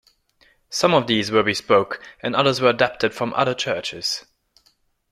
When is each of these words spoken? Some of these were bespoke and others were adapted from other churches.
Some 0.71 0.95
of 0.95 1.05
these 1.05 1.29
were 1.29 1.43
bespoke 1.43 2.01
and 2.23 2.35
others 2.35 2.59
were 2.59 2.69
adapted 2.71 3.13
from 3.13 3.35
other 3.35 3.53
churches. 3.53 4.25